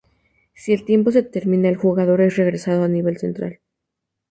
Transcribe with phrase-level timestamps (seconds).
[0.55, 3.59] Si el tiempo se termina, el jugador es regresado al nivel central.